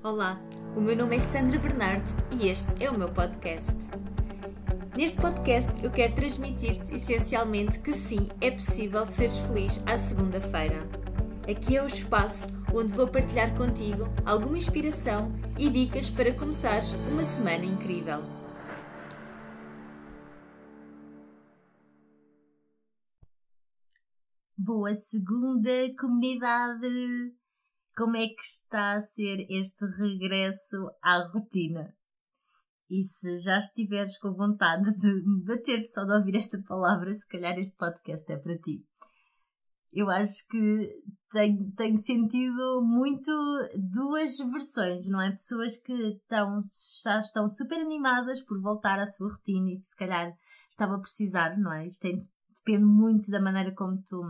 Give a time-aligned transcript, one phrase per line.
[0.00, 0.40] Olá,
[0.76, 3.74] o meu nome é Sandra Bernardo e este é o meu podcast.
[4.96, 10.88] Neste podcast eu quero transmitir-te essencialmente que sim, é possível seres feliz à segunda-feira.
[11.50, 17.24] Aqui é o espaço onde vou partilhar contigo alguma inspiração e dicas para começares uma
[17.24, 18.22] semana incrível.
[24.56, 27.34] Boa segunda, comunidade!
[27.98, 31.92] Como é que está a ser este regresso à rotina?
[32.88, 37.58] E se já estiveres com vontade de bater só de ouvir esta palavra, se calhar
[37.58, 38.86] este podcast é para ti.
[39.92, 43.32] Eu acho que tenho, tenho sentido muito
[43.74, 45.32] duas versões, não é?
[45.32, 46.60] Pessoas que estão,
[47.02, 50.32] já estão super animadas por voltar à sua rotina e que se calhar
[50.70, 51.88] estava a precisar, não é?
[51.88, 52.22] Isto tem,
[52.54, 54.22] depende muito da maneira como tu,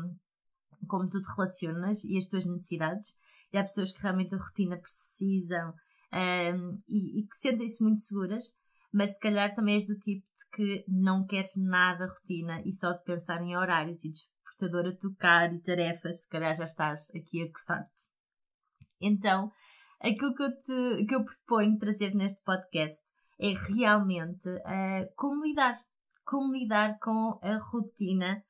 [0.87, 3.15] como tu te relacionas e as tuas necessidades
[3.53, 5.75] e há pessoas que realmente a rotina precisam
[6.13, 8.45] um, e, e, que sentem-se muito seguras,
[8.93, 12.93] mas se calhar também és do tipo de que não queres nada rotina e só
[12.93, 17.43] de pensar em horários e despertador a tocar e tarefas, se calhar já estás aqui
[17.43, 18.05] a coçar-te.
[19.01, 19.53] Então,
[20.01, 23.03] aquilo que eu, te, que eu proponho trazer neste podcast
[23.39, 25.79] é realmente uh, como lidar,
[26.25, 28.43] como lidar com a rotina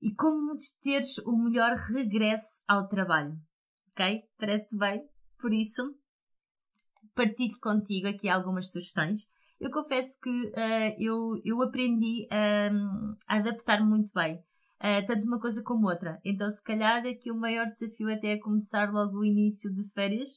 [0.00, 3.36] e como teres o melhor regresso ao trabalho
[3.96, 4.22] ok?
[4.38, 5.08] Parece-te bem?
[5.40, 5.82] Por isso,
[7.14, 9.32] partilho contigo aqui algumas sugestões.
[9.58, 15.40] Eu confesso que uh, eu, eu aprendi um, a adaptar muito bem, uh, tanto uma
[15.40, 16.20] coisa como outra.
[16.22, 20.36] Então, se calhar, aqui o maior desafio até é começar logo o início de férias.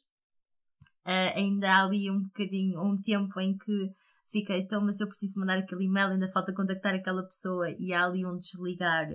[1.06, 3.94] Uh, ainda há ali um bocadinho, um tempo em que
[4.32, 8.06] fica, então, mas eu preciso mandar aquele e-mail, ainda falta contactar aquela pessoa e há
[8.06, 9.10] ali um desligar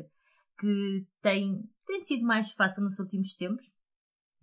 [0.59, 3.73] que tem, tem sido mais fácil nos últimos tempos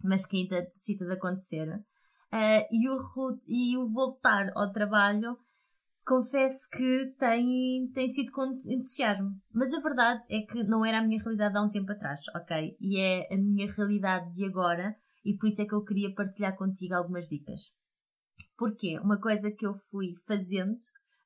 [0.04, 1.68] mas que ainda necessita de acontecer.
[1.68, 5.38] Uh, e, o, e o voltar ao trabalho,
[6.06, 9.32] confesso que tem, tem sido com entusiasmo.
[9.54, 12.76] Mas a verdade é que não era a minha realidade há um tempo atrás, ok?
[12.80, 14.96] E é a minha realidade de agora,
[15.26, 17.62] e por isso é que eu queria partilhar contigo algumas dicas.
[18.58, 20.78] Porque uma coisa que eu fui fazendo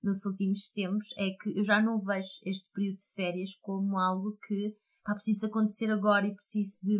[0.03, 4.37] nos últimos tempos é que eu já não vejo este período de férias como algo
[4.47, 6.97] que pá, precisa acontecer agora e preciso de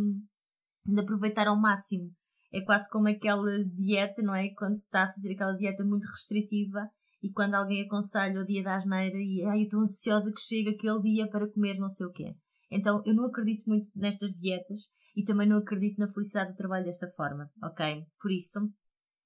[0.85, 2.12] de aproveitar ao máximo.
[2.53, 4.50] É quase como aquela dieta, não é?
[4.50, 6.90] Quando se está a fazer aquela dieta muito restritiva
[7.22, 10.69] e quando alguém aconselha o dia da asneira e ai, eu estou ansiosa que chegue
[10.69, 12.35] aquele dia para comer não sei o quê.
[12.72, 16.85] Então eu não acredito muito nestas dietas e também não acredito na felicidade do trabalho
[16.85, 18.03] desta forma, ok?
[18.22, 18.59] Por isso,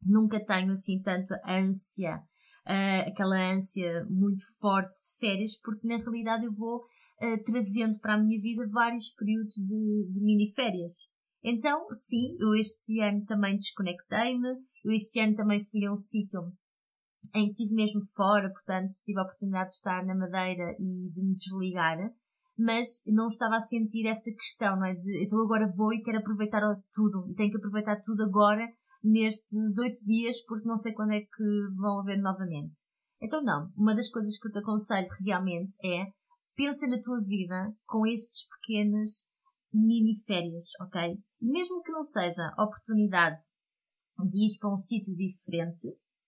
[0.01, 2.17] nunca tenho assim tanto ânsia,
[2.67, 8.13] uh, aquela ânsia muito forte de férias, porque na realidade eu vou uh, trazendo para
[8.13, 11.09] a minha vida vários períodos de, de mini férias.
[11.43, 14.47] Então, sim, eu este ano também desconectei-me,
[14.83, 16.41] eu este ano também fui a um sítio
[17.33, 21.21] em que estive mesmo fora, portanto tive a oportunidade de estar na Madeira e de
[21.21, 21.97] me desligar,
[22.57, 24.95] mas não estava a sentir essa questão, não é?
[24.95, 26.61] De, então agora vou e quero aproveitar
[26.93, 28.67] tudo, e tenho que aproveitar tudo agora,
[29.01, 31.43] nestes oito dias, porque não sei quando é que
[31.77, 32.77] vão haver novamente.
[33.21, 36.07] Então não, uma das coisas que eu te aconselho realmente é
[36.55, 39.28] pensa na tua vida com estes pequenos
[39.73, 41.17] mini férias, ok?
[41.41, 43.39] Mesmo que não seja oportunidade
[44.27, 45.87] de ir para um sítio diferente,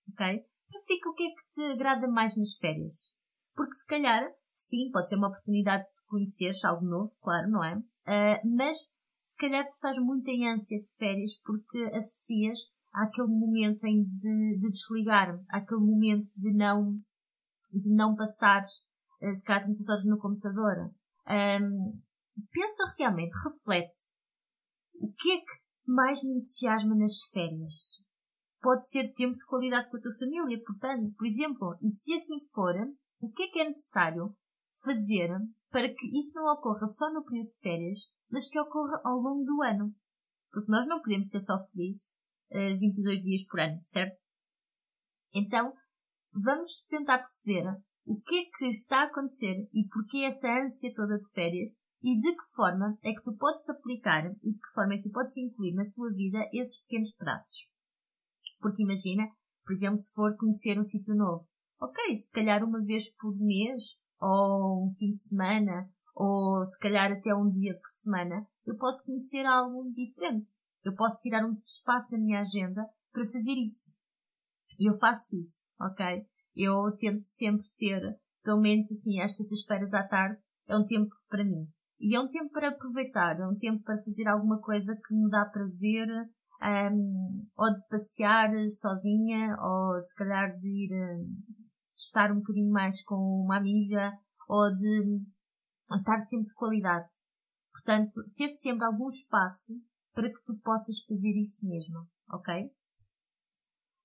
[0.09, 0.45] ok?
[0.71, 3.13] Verifica o que é que te agrada mais nas férias.
[3.55, 7.77] Porque se calhar, sim, pode ser uma oportunidade de conheceres algo novo, claro, não é?
[7.77, 8.77] Uh, mas
[9.23, 12.59] se calhar tu estás muito em ânsia de férias porque associas
[12.93, 16.93] àquele momento em de, de desligar, àquele momento de não,
[17.73, 18.85] de não passares,
[19.21, 20.91] uh, se calhar, muitas horas no computador.
[21.27, 22.01] Um,
[22.51, 23.99] pensa realmente, reflete.
[24.95, 25.51] O que é que
[25.87, 28.01] mais me entusiasma nas férias?
[28.61, 32.39] Pode ser tempo de qualidade com a tua família, portanto, por exemplo, e se assim
[32.53, 32.75] for,
[33.19, 34.35] o que é que é necessário
[34.83, 35.29] fazer
[35.71, 37.99] para que isso não ocorra só no período de férias,
[38.29, 39.93] mas que ocorra ao longo do ano?
[40.51, 42.13] Porque nós não podemos ser só felizes
[42.51, 44.19] uh, eh, 22 dias por ano, certo?
[45.33, 45.73] Então,
[46.33, 47.65] vamos tentar perceber
[48.05, 52.19] o que é que está a acontecer e porquê essa ânsia toda de férias e
[52.19, 55.11] de que forma é que tu podes aplicar e de que forma é que tu
[55.11, 57.69] podes incluir na tua vida esses pequenos traços.
[58.59, 59.29] Porque imagina,
[59.63, 61.45] por exemplo, se for conhecer um sítio novo.
[61.79, 67.11] Ok, se calhar uma vez por mês, ou um fim de semana, ou se calhar
[67.11, 70.49] até um dia por semana, eu posso conhecer algo diferente.
[70.83, 73.95] Eu posso tirar um espaço da minha agenda para fazer isso.
[74.79, 76.25] E eu faço isso, ok?
[76.55, 81.43] Eu tento sempre ter, pelo menos assim, às sextas-feiras à tarde, é um tempo para
[81.43, 81.67] mim.
[82.01, 85.29] E é um tempo para aproveitar, é um tempo para fazer alguma coisa que me
[85.29, 86.07] dá prazer,
[86.91, 91.37] um, ou de passear sozinha, ou se calhar de ir um,
[91.95, 94.11] estar um bocadinho mais com uma amiga,
[94.49, 95.21] ou de
[95.95, 97.13] estar tempo de qualidade.
[97.71, 99.71] Portanto, ter sempre algum espaço
[100.11, 102.71] para que tu possas fazer isso mesmo, ok?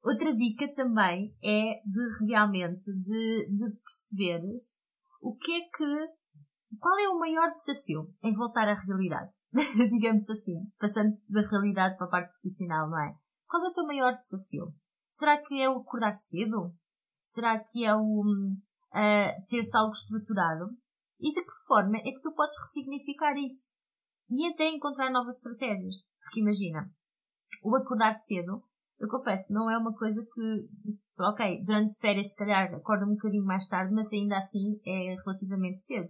[0.04, 4.84] Outra dica também é de realmente de, de perceberes
[5.20, 6.25] o que é que
[6.80, 9.34] qual é o maior desafio em voltar à realidade?
[9.90, 13.14] Digamos assim, passando da realidade para a parte profissional, não é?
[13.48, 14.74] Qual é o teu maior desafio?
[15.08, 16.74] Será que é o acordar cedo?
[17.20, 20.76] Será que é o uh, ter-se algo estruturado?
[21.20, 23.74] E de que forma é que tu podes ressignificar isso?
[24.28, 26.08] E até encontrar novas estratégias.
[26.20, 26.90] Porque imagina,
[27.62, 28.62] o acordar cedo,
[28.98, 30.68] eu confesso, não é uma coisa que,
[31.20, 35.80] ok, durante férias se calhar acordo um bocadinho mais tarde, mas ainda assim é relativamente
[35.80, 36.08] cedo.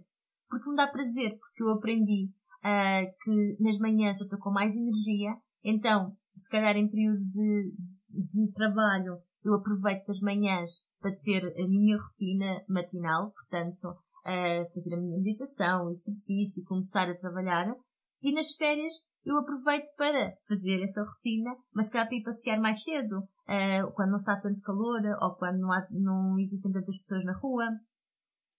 [0.49, 2.31] Porque me dá prazer, porque eu aprendi
[2.63, 7.73] uh, que nas manhãs eu estou com mais energia, então, se calhar em período de,
[8.09, 14.93] de trabalho, eu aproveito as manhãs para ter a minha rotina matinal, portanto, uh, fazer
[14.93, 17.73] a minha meditação, exercício, começar a trabalhar.
[18.21, 18.93] E nas férias
[19.25, 24.11] eu aproveito para fazer essa rotina, mas cá para ir passear mais cedo, uh, quando
[24.11, 27.67] não está tanto calor ou quando não, há, não existem tantas pessoas na rua.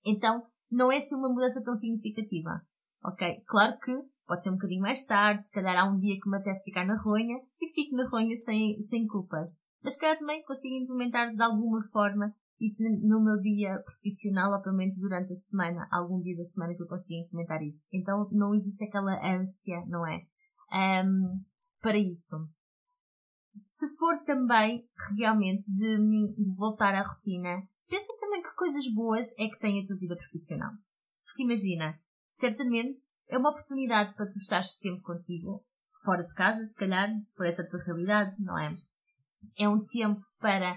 [0.05, 2.63] Então, não é assim uma mudança tão significativa.
[3.05, 3.43] Ok?
[3.47, 3.93] Claro que
[4.27, 6.85] pode ser um bocadinho mais tarde, se calhar há um dia que me apetece ficar
[6.85, 9.61] na ronha e fico na ronha sem, sem culpas.
[9.83, 14.97] Mas se calhar também consigo implementar de alguma forma isso no meu dia profissional, menos
[14.97, 17.89] durante a semana, algum dia da semana que eu consiga implementar isso.
[17.93, 20.23] Então não existe aquela ânsia, não é?
[21.05, 21.41] Um,
[21.81, 22.37] para isso.
[23.65, 24.85] Se for também
[25.17, 25.97] realmente de,
[26.37, 30.17] de voltar à rotina, pensa também que coisas boas é que tem a tua vida
[30.17, 30.73] profissional.
[31.25, 31.99] Porque imagina,
[32.33, 35.65] certamente é uma oportunidade para tu estares tempo contigo,
[36.05, 38.75] fora de casa, se calhar, se for essa a tua realidade, não é?
[39.59, 40.77] É um tempo para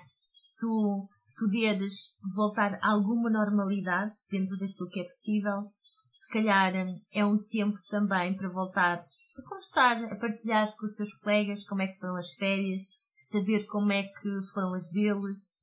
[0.59, 5.67] tu poderes voltar a alguma normalidade dentro daquilo que é possível.
[6.13, 6.73] Se calhar
[7.13, 11.81] é um tempo também para voltares a conversar, a partilhar com os teus colegas como
[11.81, 12.83] é que foram as férias,
[13.17, 15.60] saber como é que foram as deles,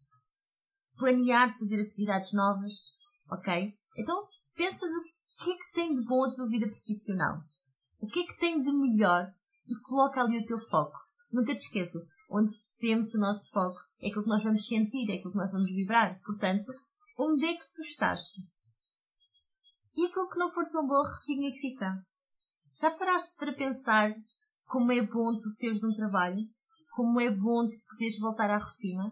[0.98, 2.96] planear fazer atividades novas,
[3.30, 3.72] ok?
[3.96, 5.02] Então pensa no
[5.42, 7.38] que é que tem de bom a tua vida profissional.
[8.00, 9.26] O que é que tem de melhor
[9.68, 10.96] e coloca ali o teu foco.
[11.32, 15.14] Nunca te esqueças, onde temos o nosso foco é aquilo que nós vamos sentir, é
[15.14, 16.20] aquilo que nós vamos vibrar.
[16.24, 16.72] Portanto,
[17.18, 18.20] onde é que tu estás?
[19.96, 21.98] E aquilo que não for tão bom ressignifica.
[22.80, 24.14] Já paraste para pensar
[24.66, 26.38] como é bom tu teres um trabalho?
[26.92, 29.10] Como é bom tu poderes voltar à rotina?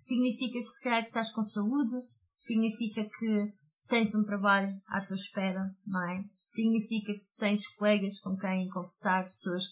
[0.00, 1.96] Significa que se calhar que estás com saúde?
[2.38, 3.46] Significa que
[3.88, 6.24] tens um trabalho à tua espera, não é?
[6.48, 9.64] Significa que tens colegas com quem conversar, pessoas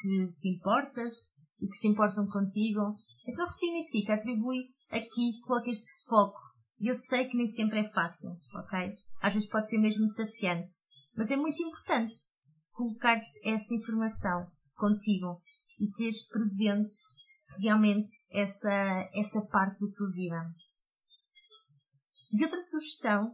[0.00, 2.80] que te importas e que se importam contigo.
[3.26, 4.14] Então, o que significa?
[4.14, 6.40] Atribui aqui, coloca este foco.
[6.80, 8.96] E eu sei que nem sempre é fácil, ok?
[9.22, 10.72] Às vezes pode ser mesmo desafiante.
[11.16, 12.14] Mas é muito importante
[12.74, 14.44] colocares esta informação
[14.74, 15.40] contigo
[15.78, 16.96] e teres presente
[17.60, 20.36] realmente essa, essa parte tua vida.
[22.32, 23.32] E outra sugestão,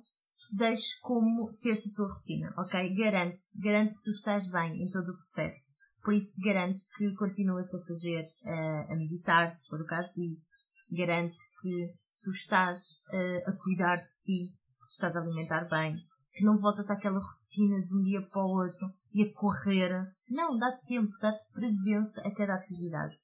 [0.52, 2.94] deixe como ter-se a tua rotina, ok?
[2.94, 5.70] Garante, garante que tu estás bem em todo o processo.
[6.02, 10.52] Por isso garante que continuas a fazer, uh, a meditar, se for o caso disso.
[10.90, 15.96] Garante que tu estás uh, a cuidar de ti, que te estás a alimentar bem,
[16.34, 20.10] que não voltas àquela rotina de um dia para o outro e a correr.
[20.28, 23.16] Não, dá-te tempo, dá-te presença a cada atividade.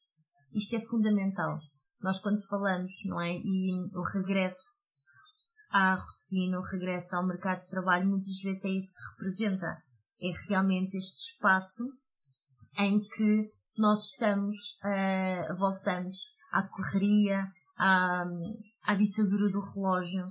[0.56, 1.60] Isto é fundamental.
[2.00, 3.32] Nós quando falamos, não é?
[3.32, 4.74] E o regresso
[5.70, 9.82] à rotina, o regresso ao mercado de trabalho, muitas vezes é isso que representa.
[10.22, 11.84] É realmente este espaço
[12.78, 16.16] em que nós estamos, uh, voltamos
[16.52, 17.46] à correria,
[17.78, 18.24] à,
[18.84, 20.26] à ditadura do relógio.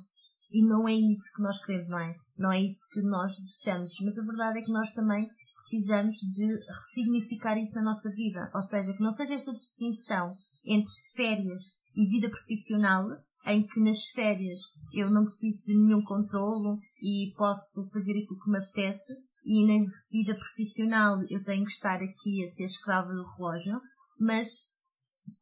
[0.51, 2.15] E não é isso que nós queremos, não é?
[2.39, 3.91] Não é isso que nós desejamos.
[4.01, 5.27] Mas a verdade é que nós também
[5.65, 8.51] precisamos de ressignificar isso na nossa vida.
[8.53, 13.05] Ou seja, que não seja esta distinção entre férias e vida profissional,
[13.45, 14.59] em que nas férias
[14.93, 19.13] eu não preciso de nenhum controlo e posso fazer aquilo que me apetece,
[19.45, 23.79] e na vida profissional eu tenho que estar aqui a ser escrava do relógio,
[24.19, 24.73] mas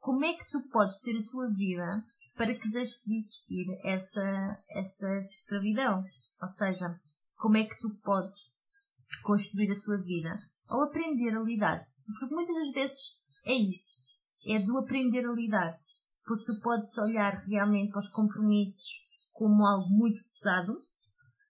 [0.02, 2.04] como é que tu podes ter a tua vida
[2.36, 6.04] para que deixe de existir essa, essa escravidão?
[6.42, 7.00] Ou seja,
[7.40, 8.53] como é que tu podes
[9.22, 10.38] construir a tua vida
[10.70, 11.78] ou aprender a lidar?
[12.06, 14.06] Porque muitas das vezes é isso,
[14.48, 15.76] é do aprender a lidar.
[16.26, 19.04] Porque tu podes olhar realmente para os compromissos
[19.34, 20.74] como algo muito pesado,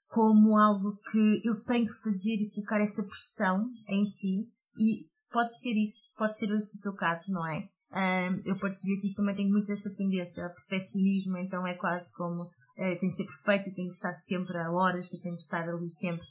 [0.07, 4.47] como algo que eu tenho que fazer e colocar essa pressão em ti
[4.79, 7.67] e pode ser isso, pode ser esse o teu caso, não é?
[7.91, 12.43] Um, eu partilho aqui também tenho muito essa tendência ao perfeccionismo, então é quase como
[12.43, 15.89] uh, tem que ser perfeito tem que estar sempre a horas tem que estar ali
[15.89, 16.25] sempre.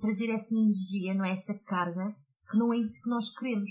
[0.00, 1.32] Trazer essa energia, não é?
[1.32, 2.14] Essa carga,
[2.50, 3.70] que não é isso que nós queremos.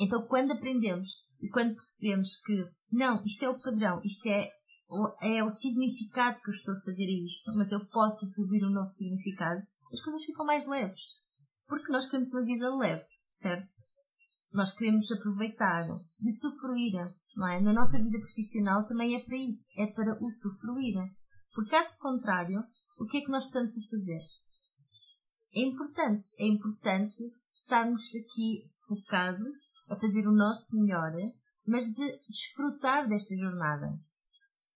[0.00, 2.54] Então quando aprendemos e quando percebemos que
[2.92, 4.50] não, isto é o padrão, isto é,
[5.22, 8.88] é o significado que eu estou a fazer isto, mas eu posso atribuir um novo
[8.88, 9.60] significado,
[9.92, 11.22] as coisas ficam mais leves.
[11.68, 13.04] Porque nós queremos uma vida leve,
[13.40, 13.72] certo?
[14.52, 15.86] Nós queremos aproveitar,
[16.22, 16.92] usufruir,
[17.36, 17.60] não é?
[17.60, 20.94] Na nossa vida profissional também é para isso, é para usufruir.
[21.54, 22.62] Porque caso contrário,
[22.98, 24.20] o que é que nós estamos a fazer?
[25.54, 27.16] É importante, é importante
[27.54, 31.12] estarmos aqui focados a fazer o nosso melhor,
[31.66, 33.88] mas de desfrutar desta jornada.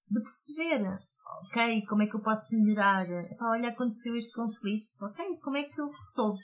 [0.08, 0.86] De perceber,
[1.46, 3.06] ok, como é que eu posso melhorar?
[3.40, 6.38] olha, aconteceu este conflito, ok, como é que eu resolvo?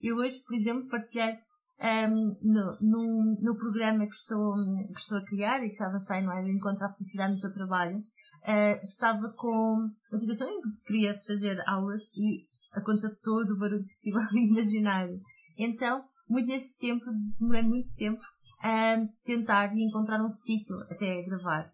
[0.00, 1.34] Eu hoje, por exemplo, partilhei
[1.80, 4.54] um, no, no, no, programa que estou,
[4.86, 6.42] que estou a criar e que não é?
[6.42, 11.20] De Encontro à Felicidade no teu trabalho, uh, estava com uma situação em que queria
[11.26, 12.46] fazer aulas e
[12.78, 15.18] aconteceu todo o barulho possível imaginário.
[15.58, 17.04] Então, muito neste tempo,
[17.40, 18.20] demorei muito tempo
[18.62, 21.66] a tentar e encontrar um sítio até gravar.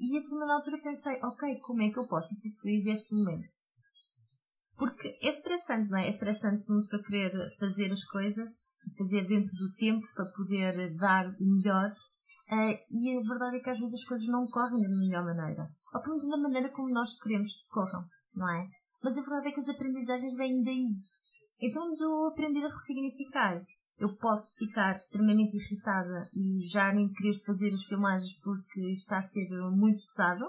[0.00, 3.48] E a determinada altura pensei, ok, como é que eu posso usufruir deste momento?
[4.78, 6.06] Porque é estressante, não é?
[6.06, 8.50] É estressante uma pessoa querer fazer as coisas,
[8.96, 11.90] fazer dentro do tempo para poder dar o melhor.
[12.50, 15.64] Uh, e a verdade é que às vezes as coisas não correm da melhor maneira.
[15.94, 18.02] Ou pelo menos da maneira como nós queremos que corram,
[18.34, 18.62] não é?
[19.02, 20.88] Mas a verdade é que as aprendizagens vêm daí.
[21.60, 23.58] Então, do aprender a ressignificar.
[23.98, 29.22] Eu posso ficar extremamente irritada e já nem querer fazer as filmagens porque está a
[29.22, 30.44] ser muito pesado.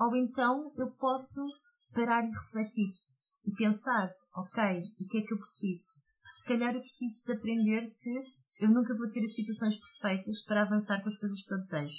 [0.00, 1.46] Ou então eu posso
[1.94, 2.90] parar e refletir
[3.46, 4.62] e pensar, ok,
[5.00, 6.02] o que é que eu preciso?
[6.38, 10.62] Se calhar eu preciso de aprender que eu nunca vou ter as situações perfeitas para
[10.62, 11.98] avançar com as coisas que eu desejo,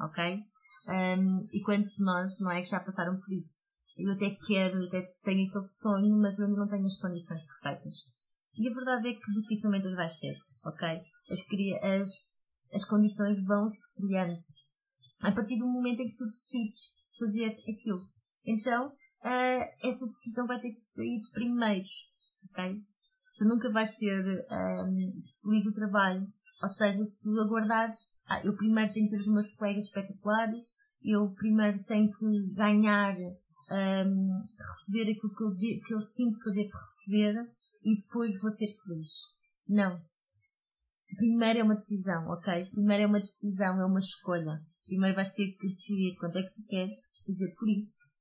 [0.00, 0.42] ok?
[0.86, 3.73] Um, e quantos de nós, não é, que já passaram por isso?
[3.96, 7.94] Eu até quero, até tenho aquele sonho, mas eu ainda não tenho as condições perfeitas.
[8.56, 10.36] E a verdade é que dificilmente as vais ter,
[10.66, 10.88] ok?
[11.30, 11.40] As,
[11.82, 12.36] as,
[12.74, 14.34] as condições vão se criando
[15.22, 18.08] a partir do momento em que tu decides fazer aquilo.
[18.46, 21.86] Então, uh, essa decisão vai ter que sair primeiro,
[22.50, 22.78] ok?
[23.38, 26.24] Tu nunca vais ser um, feliz no trabalho.
[26.62, 30.76] Ou seja, se tu aguardares, ah, eu primeiro tenho que ter os meus colegas espetaculares,
[31.04, 33.14] eu primeiro tenho que ganhar,
[33.70, 37.34] um, receber aquilo que eu, de, que eu sinto que eu devo receber
[37.84, 39.10] e depois vou ser feliz.
[39.68, 39.98] Não.
[41.16, 42.66] Primeiro é uma decisão, ok?
[42.70, 44.56] Primeiro é uma decisão, é uma escolha.
[44.86, 46.94] Primeiro vais ter que decidir quanto é que tu queres
[47.26, 48.14] fazer por isso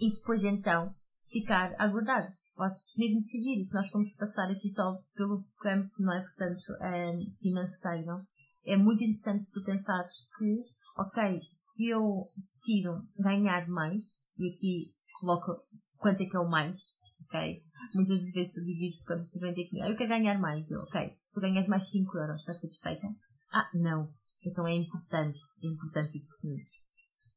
[0.00, 0.90] e depois então
[1.30, 2.26] ficar a aguardar.
[2.56, 6.72] Podes mesmo decidir, e se nós formos passar aqui só pelo campo, não é, portanto,
[6.80, 8.26] é, financeiro,
[8.64, 10.56] é muito interessante tu pensares que,
[10.96, 15.52] ok, se eu decido ganhar mais, e aqui coloco
[15.98, 17.62] quanto é que é o mais, ok?
[17.94, 20.80] Muitas vezes eu digo isto quando se vem aqui, ah, eu quero ganhar mais, eu,
[20.80, 23.06] ok, se tu ganhas mais 5 euros, estás satisfeita?
[23.52, 24.08] Ah, não.
[24.44, 26.62] Então é importante, é importante definir.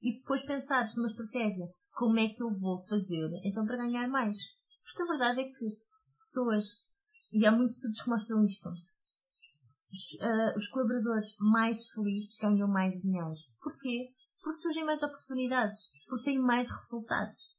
[0.01, 4.37] E depois pensares numa estratégia como é que eu vou fazer então para ganhar mais?
[4.85, 5.77] Porque a verdade é que
[6.17, 6.85] pessoas,
[7.33, 13.01] e há muitos estudos que mostram isto, os, uh, os colaboradores mais felizes ganham mais
[13.01, 13.48] dinheiro.
[13.69, 14.09] Porquê?
[14.41, 17.57] Porque surgem mais oportunidades, porque têm mais resultados.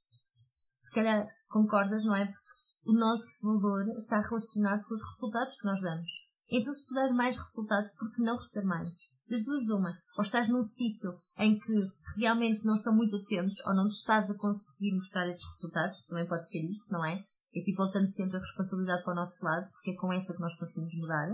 [0.78, 2.26] Se calhar concordas, não é?
[2.26, 2.50] Porque
[2.86, 6.10] o nosso valor está relacionado com os resultados que nós damos.
[6.50, 9.12] Então, se tu dás mais resultados, por que não receber mais?
[9.28, 9.96] Das duas, uma.
[10.18, 11.72] Ou estás num sítio em que
[12.16, 16.26] realmente não estão muito atentos ou não te estás a conseguir mostrar esses resultados, também
[16.26, 17.22] pode ser isso, não é?
[17.54, 20.40] E aqui voltando sempre a responsabilidade para o nosso lado, porque é com essa que
[20.40, 21.28] nós conseguimos mudar.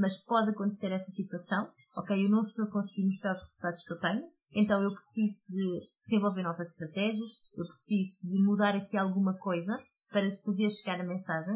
[0.00, 2.24] Mas pode acontecer essa situação, ok?
[2.24, 4.22] Eu não estou a conseguir mostrar os resultados que eu tenho,
[4.54, 9.76] então eu preciso de desenvolver novas estratégias, eu preciso de mudar aqui alguma coisa
[10.10, 11.54] para fazer chegar a mensagem,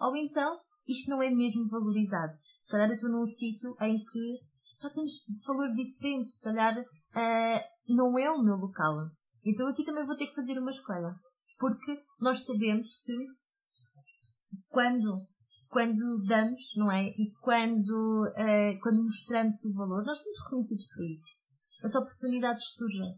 [0.00, 0.58] ou então
[0.88, 2.36] isto não é mesmo valorizado.
[2.58, 4.40] Se calhar eu estou num sítio em que
[4.82, 5.12] já temos
[5.46, 9.06] valores diferentes, se calhar uh, não é o meu local.
[9.44, 11.14] Então aqui também vou ter que fazer uma escolha.
[11.60, 13.14] Porque nós sabemos que
[14.68, 15.16] quando,
[15.74, 17.08] quando damos, não é?
[17.08, 21.26] E quando, uh, quando mostramos o valor, nós somos reconhecidos por isso.
[21.82, 23.12] As oportunidades surgem.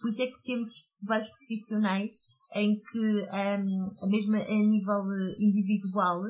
[0.00, 0.70] Por isso é que temos
[1.02, 2.12] vários profissionais
[2.54, 5.02] em que, um, ehm, mesmo a nível
[5.38, 6.22] individual,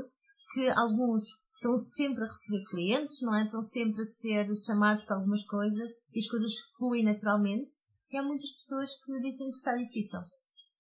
[0.53, 1.23] que alguns
[1.55, 3.45] estão sempre a receber clientes, não é?
[3.45, 7.71] Estão sempre a ser chamados para algumas coisas e as coisas fluem naturalmente.
[8.11, 10.19] E há muitas pessoas que me dizem que está difícil.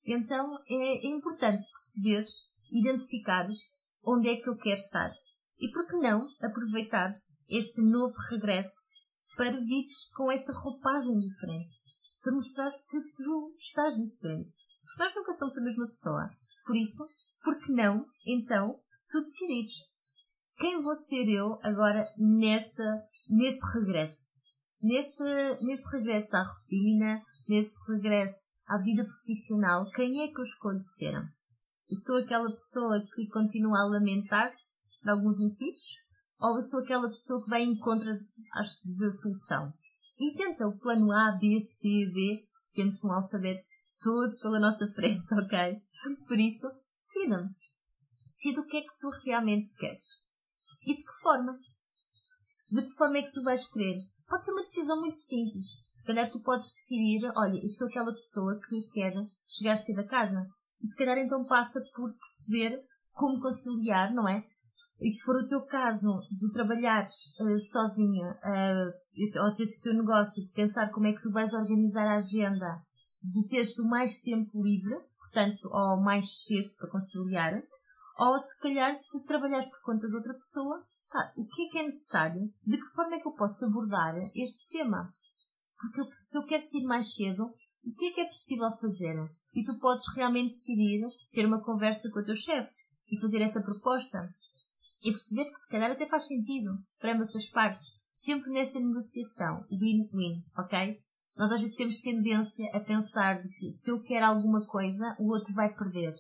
[0.05, 5.11] Então é, é importante perceberes, identificares onde é que eu quero estar.
[5.61, 7.11] E por que não aproveitar
[7.49, 8.89] este novo regresso
[9.37, 11.71] para vires com esta roupagem diferente.
[12.23, 14.51] Para mostrares que tu estás diferente.
[14.99, 16.29] Nós nunca somos a mesma pessoa.
[16.67, 17.09] Por isso,
[17.45, 18.75] por que não, então,
[19.11, 19.89] tu decidires
[20.59, 22.83] quem vou ser eu agora nesta,
[23.31, 24.35] neste regresso?
[24.83, 25.23] Neste,
[25.63, 31.15] neste regresso à rotina, neste regresso à vida profissional, quem é que eu escolho ser?
[31.91, 35.97] Eu sou aquela pessoa que continua a lamentar-se de alguns motivos?
[36.39, 39.73] Ou eu sou aquela pessoa que vai em contra da solução?
[40.21, 43.65] E tenta o plano A, B, C, D, temos um alfabeto
[44.03, 45.77] todo pela nossa frente, ok?
[46.27, 47.49] Por isso, decida-me.
[48.33, 50.27] Decida o que é que tu realmente queres.
[50.85, 51.59] E de que forma?
[52.71, 53.99] De que forma é que tu vais querer?
[54.29, 55.65] Pode ser uma decisão muito simples.
[55.95, 60.07] Se calhar tu podes decidir, olha, eu sou aquela pessoa que quer chegar cedo a
[60.07, 60.47] casa.
[60.83, 62.79] E se calhar então passa por perceber
[63.13, 64.45] como conciliar, não é?
[65.01, 69.95] E se for o teu caso de trabalhares uh, sozinha uh, ou teres o teu
[69.95, 72.83] negócio, de pensar como é que tu vais organizar a agenda,
[73.23, 77.61] de teres o mais tempo livre, portanto, ou mais cedo para conciliar,
[78.19, 80.85] ou se calhar se trabalhares por conta de outra pessoa,
[81.37, 82.43] o que é que é necessário?
[82.67, 85.09] De que forma é que eu posso abordar este tema?
[85.81, 87.45] Porque se eu quero sair mais cedo,
[87.99, 89.17] que é que é possível fazer?
[89.55, 91.01] E tu podes realmente decidir
[91.33, 92.73] ter uma conversa com o teu chefe
[93.11, 94.29] e fazer essa proposta.
[95.03, 97.99] E perceber que se calhar até faz sentido para ambas as partes.
[98.13, 100.99] Sempre nesta negociação, win-win, ok?
[101.37, 105.33] Nós às vezes temos tendência a pensar de que se eu quero alguma coisa, o
[105.33, 106.13] outro vai perder.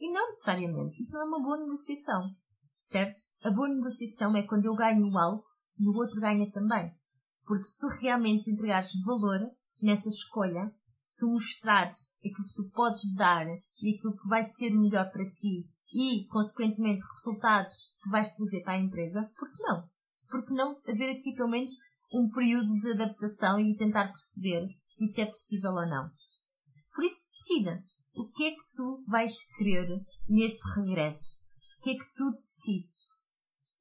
[0.00, 1.02] E não necessariamente.
[1.02, 2.22] Isso não é uma boa negociação.
[2.80, 3.18] Certo?
[3.42, 5.44] A boa negociação é quando eu ganho algo
[5.78, 6.90] e o outro ganha também.
[7.46, 9.40] Porque se tu realmente entregares valor
[9.80, 10.72] nessa escolha,
[11.04, 15.30] se tu mostrares aquilo que tu podes dar e aquilo que vai ser melhor para
[15.32, 19.82] ti e, consequentemente, resultados que vais trazer para a empresa, por que não?
[20.30, 21.72] Por que não haver aqui pelo menos
[22.12, 26.08] um período de adaptação e tentar perceber se isso é possível ou não?
[26.94, 27.82] Por isso, decida
[28.16, 29.88] o que é que tu vais querer
[30.28, 31.44] neste regresso.
[31.80, 33.24] O que é que tu decides?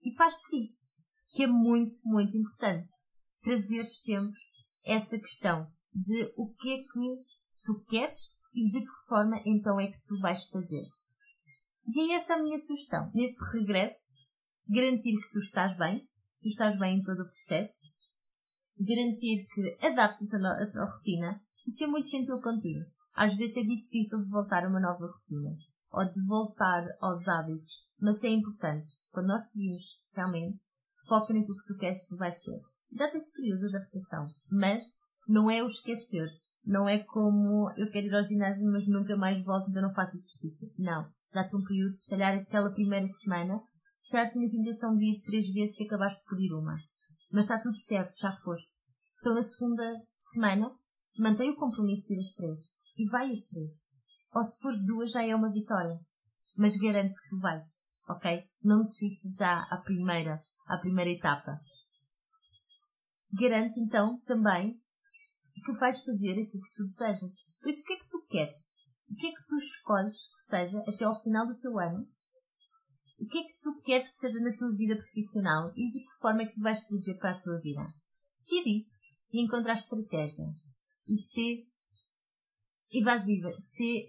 [0.03, 0.87] E faz por isso,
[1.33, 2.89] que é muito, muito importante
[3.41, 4.39] trazer sempre
[4.85, 7.17] essa questão de o que é que
[7.63, 10.83] tu queres e de que forma então é que tu vais fazer.
[11.87, 13.11] E é esta a minha sugestão.
[13.13, 14.11] Neste regresso,
[14.69, 15.99] garantir que tu estás bem,
[16.41, 17.91] tu estás bem em todo o processo,
[18.79, 22.85] garantir que adaptes a, a tua rotina e ser muito gentil contigo.
[23.15, 25.55] Às vezes é difícil de voltar a uma nova rotina
[25.91, 28.89] ou de voltar aos hábitos, mas é importante.
[29.11, 30.59] Quando nós decidimos realmente,
[31.07, 32.59] foca naquilo que tu queres que tu vais ter.
[32.91, 36.29] Dá-te esse período de adaptação, mas não é o esquecer.
[36.65, 40.15] Não é como eu quero ir ao ginásio, mas nunca mais volto, então não faço
[40.15, 40.71] exercício.
[40.79, 41.03] Não.
[41.33, 43.59] Dá-te um período, se calhar aquela primeira semana,
[43.99, 46.75] se calhar tinhas intenção de ir três vezes e acabaste por ir uma.
[47.31, 48.93] Mas está tudo certo, já foste.
[49.19, 49.83] Então na segunda
[50.15, 50.69] semana,
[51.17, 52.59] mantém o compromisso de ir às três.
[52.97, 53.73] E vai às três.
[54.33, 55.99] Ou se for duas já é uma vitória.
[56.55, 57.65] Mas garanto que tu vais,
[58.07, 58.43] ok?
[58.63, 61.57] Não desistas já à primeira, à primeira etapa.
[63.33, 64.77] Garanto então também
[65.63, 67.47] que vais fazer aquilo que tu desejas.
[67.61, 68.75] Por isso, o que é que tu queres?
[69.09, 72.05] O que é que tu escolhes que seja até ao final do teu ano?
[73.19, 76.19] O que é que tu queres que seja na tua vida profissional e de que
[76.19, 77.83] forma é que tu vais trazer para a tua vida?
[78.35, 80.45] Decide isso e encontrar estratégia.
[81.07, 81.65] E ser
[82.91, 84.03] evasiva, ser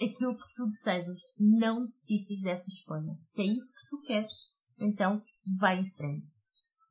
[0.00, 1.18] aquilo que tu desejas.
[1.38, 3.18] Não desistas dessa escolha.
[3.24, 5.22] Se é isso que tu queres, então
[5.58, 6.26] vai em frente.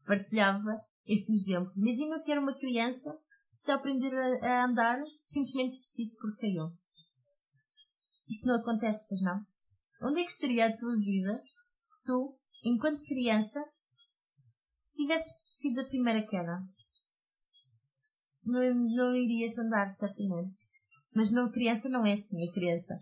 [0.05, 1.71] Partilhava este exemplo.
[1.75, 3.11] Imagina que era uma criança
[3.55, 4.13] se aprender
[4.43, 6.71] a, andar, simplesmente desistisse porque caiu.
[8.29, 9.39] Isso não acontece, pois não?
[10.03, 11.41] Onde é que estaria a tua vida
[11.79, 13.63] se tu, enquanto criança,
[14.95, 16.61] tivesse desistido da primeira queda?
[18.45, 18.61] Não,
[18.95, 20.55] não irias andar, certamente.
[21.15, 22.47] Mas não, criança não é assim.
[22.47, 22.99] A criança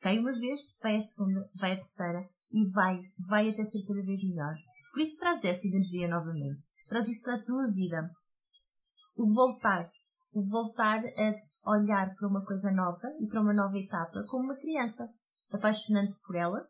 [0.00, 4.04] cai uma vez, vai a segunda, vai a terceira e vai, vai até ser cada
[4.04, 4.54] vez melhor.
[4.90, 6.60] Por isso traz essa energia novamente.
[6.88, 8.10] Traz isso para a tua vida
[9.16, 9.84] o voltar,
[10.34, 11.02] o voltar
[11.64, 15.08] a olhar para uma coisa nova e para uma nova etapa como uma criança,
[15.52, 16.66] apaixonante por ela,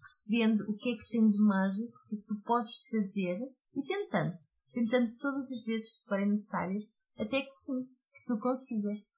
[0.00, 3.36] percebendo o que é que tem de mágico, o que, tu podes trazer
[3.74, 4.34] e tentando,
[4.72, 6.82] tentando todas as vezes que forem necessárias,
[7.18, 9.14] até que sim, que tu consigas.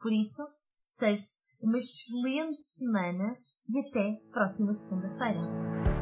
[0.00, 0.42] Por isso,
[0.86, 1.26] seja
[1.60, 3.36] uma excelente semana
[3.68, 5.95] e até próxima segunda-feira.